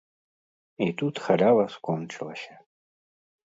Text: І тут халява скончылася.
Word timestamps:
І 0.85 0.87
тут 1.03 1.21
халява 1.27 1.65
скончылася. 1.77 2.53